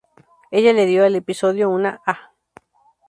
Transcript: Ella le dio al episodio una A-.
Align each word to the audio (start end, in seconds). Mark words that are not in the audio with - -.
Ella 0.49 0.73
le 0.73 0.87
dio 0.87 1.05
al 1.05 1.13
episodio 1.13 1.69
una 1.69 2.01
A-. 2.07 2.33